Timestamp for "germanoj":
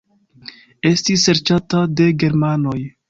2.25-2.79